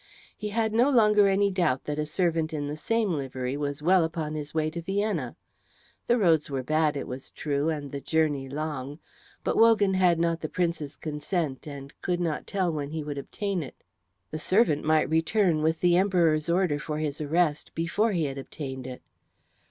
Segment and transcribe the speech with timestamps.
[0.35, 4.03] He had no longer any doubt that a servant in the same livery was well
[4.03, 5.35] upon his way to Vienna.
[6.07, 8.97] The roads were bad, it was true, and the journey long;
[9.43, 13.61] but Wogan had not the Prince's consent, and could not tell when he would obtain
[13.61, 13.83] it.
[14.31, 18.87] The servant might return with the Emperor's order for his arrest before he had obtained
[18.87, 19.03] it.